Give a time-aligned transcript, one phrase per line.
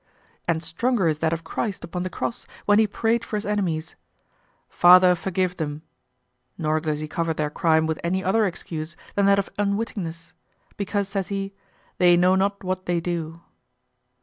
[0.47, 3.95] And stronger is that of Christ upon the cross when he prayed for his enemies,
[4.67, 5.83] "Father, forgive them,"
[6.57, 10.33] nor does he cover their crime with any other excuse than that of unwittingness
[10.75, 11.53] because, says he,
[11.99, 13.41] "they know not what they do."